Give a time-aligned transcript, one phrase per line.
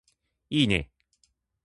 [0.49, 0.91] いーね